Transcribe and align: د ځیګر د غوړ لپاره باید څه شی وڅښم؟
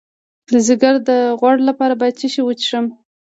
د 0.51 0.53
ځیګر 0.67 0.95
د 1.09 1.09
غوړ 1.39 1.55
لپاره 1.69 1.93
باید 2.01 2.19
څه 2.19 2.27
شی 2.33 2.41
وڅښم؟ 2.43 2.85